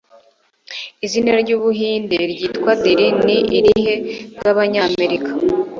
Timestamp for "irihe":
3.57-3.95